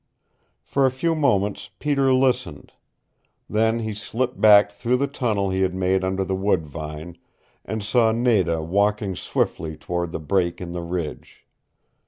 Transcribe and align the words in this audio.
For 0.63 0.87
a 0.87 0.91
few 0.91 1.13
moments 1.13 1.69
Peter 1.77 2.11
listened. 2.11 2.73
Then 3.47 3.81
he 3.81 3.93
slipped 3.93 4.41
back 4.41 4.71
through 4.71 4.97
the 4.97 5.05
tunnel 5.05 5.51
he 5.51 5.61
had 5.61 5.75
made 5.75 6.03
under 6.03 6.23
the 6.25 6.33
wood 6.33 6.65
vine, 6.65 7.19
and 7.63 7.83
saw 7.83 8.11
Nada 8.11 8.63
walking 8.63 9.15
swiftly 9.15 9.77
toward 9.77 10.11
the 10.11 10.19
break 10.19 10.59
in 10.59 10.71
the 10.71 10.81
ridge. 10.81 11.45